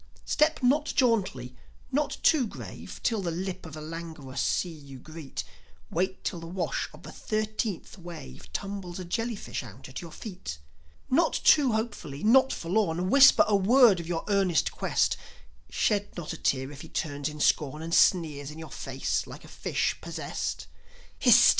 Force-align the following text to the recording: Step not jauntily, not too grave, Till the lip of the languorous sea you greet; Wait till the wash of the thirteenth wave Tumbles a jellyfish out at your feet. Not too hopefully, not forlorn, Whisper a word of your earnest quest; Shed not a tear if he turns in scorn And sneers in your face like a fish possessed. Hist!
Step 0.25 0.63
not 0.63 0.85
jauntily, 0.95 1.55
not 1.91 2.17
too 2.23 2.47
grave, 2.47 2.99
Till 3.03 3.21
the 3.21 3.29
lip 3.29 3.67
of 3.67 3.73
the 3.75 3.81
languorous 3.81 4.41
sea 4.41 4.71
you 4.73 4.97
greet; 4.97 5.43
Wait 5.91 6.23
till 6.23 6.39
the 6.39 6.47
wash 6.47 6.89
of 6.91 7.03
the 7.03 7.11
thirteenth 7.11 7.99
wave 7.99 8.51
Tumbles 8.51 8.97
a 8.97 9.05
jellyfish 9.05 9.61
out 9.61 9.87
at 9.87 10.01
your 10.01 10.11
feet. 10.11 10.57
Not 11.07 11.33
too 11.43 11.73
hopefully, 11.73 12.23
not 12.23 12.51
forlorn, 12.51 13.11
Whisper 13.11 13.45
a 13.47 13.55
word 13.55 13.99
of 13.99 14.07
your 14.07 14.23
earnest 14.27 14.71
quest; 14.71 15.17
Shed 15.69 16.17
not 16.17 16.33
a 16.33 16.37
tear 16.37 16.71
if 16.71 16.81
he 16.81 16.89
turns 16.89 17.29
in 17.29 17.39
scorn 17.39 17.83
And 17.83 17.93
sneers 17.93 18.49
in 18.49 18.57
your 18.57 18.71
face 18.71 19.27
like 19.27 19.45
a 19.45 19.47
fish 19.47 19.99
possessed. 20.01 20.65
Hist! 21.19 21.49